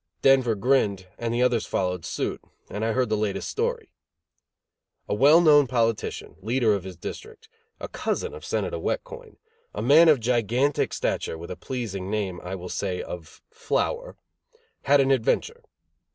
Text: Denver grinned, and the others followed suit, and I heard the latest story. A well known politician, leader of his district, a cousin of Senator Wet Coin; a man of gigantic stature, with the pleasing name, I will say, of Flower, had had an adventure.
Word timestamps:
Denver 0.23 0.55
grinned, 0.55 1.05
and 1.19 1.31
the 1.31 1.43
others 1.43 1.67
followed 1.67 2.05
suit, 2.05 2.41
and 2.71 2.83
I 2.83 2.93
heard 2.93 3.09
the 3.09 3.15
latest 3.15 3.49
story. 3.51 3.91
A 5.07 5.13
well 5.13 5.39
known 5.41 5.67
politician, 5.67 6.35
leader 6.39 6.73
of 6.73 6.83
his 6.85 6.97
district, 6.97 7.49
a 7.79 7.87
cousin 7.87 8.33
of 8.33 8.43
Senator 8.43 8.79
Wet 8.79 9.03
Coin; 9.03 9.37
a 9.75 9.81
man 9.83 10.09
of 10.09 10.19
gigantic 10.19 10.91
stature, 10.91 11.37
with 11.37 11.49
the 11.51 11.55
pleasing 11.55 12.09
name, 12.09 12.41
I 12.43 12.55
will 12.55 12.67
say, 12.67 13.03
of 13.03 13.43
Flower, 13.51 14.17
had 14.85 14.93
had 14.93 15.01
an 15.01 15.11
adventure. 15.11 15.61